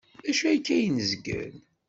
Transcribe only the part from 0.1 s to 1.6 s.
D acu akka ay nezgel?